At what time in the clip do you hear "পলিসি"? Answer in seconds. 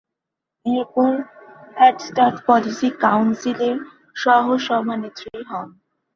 2.47-2.89